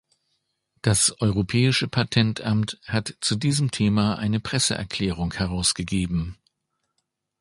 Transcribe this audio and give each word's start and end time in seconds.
Das 0.81 1.13
Europäische 1.21 1.87
Patentamt 1.87 2.79
hat 2.87 3.19
zu 3.21 3.35
diesem 3.35 3.69
Thema 3.69 4.15
eine 4.15 4.39
Presseerklärung 4.39 5.31
herausgegeben. 5.35 6.39